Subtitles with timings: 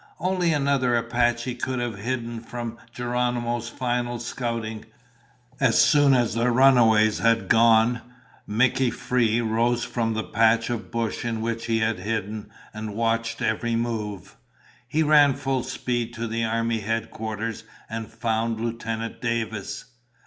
[0.19, 4.85] Only another Apache could have hidden from Geronimo's final scouting.
[5.59, 8.01] As soon as the runaways had gone,
[8.47, 13.43] Mickey Free rose from the patch of brush in which he had hidden and watched
[13.43, 14.37] every move.
[14.87, 19.85] He ran full speed to the army headquarters and found Lieutenant Davis.